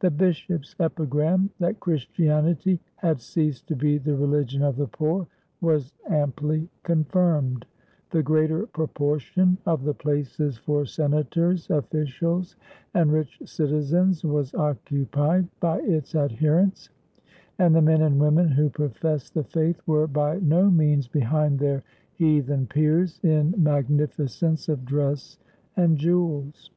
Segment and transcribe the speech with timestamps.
[0.00, 5.28] The bishop's epigram: That Christianity had ceased to be the religion of the poor,
[5.60, 7.64] was amply confirmed;
[8.10, 12.56] the greater proportion of the places for senators, ofiicials,
[12.94, 16.90] and rich citizens was occupied by its adherents,
[17.56, 21.84] and the men and women who professed the Faith were by no means behind their
[22.14, 25.38] heathen peers, in magnificence of dress
[25.76, 26.72] and jewels.